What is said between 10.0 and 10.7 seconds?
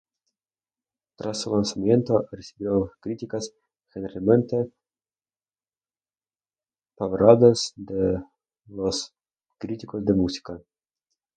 de música.